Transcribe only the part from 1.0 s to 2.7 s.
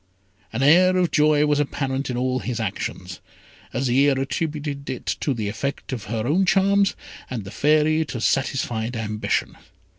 joy was apparent in all his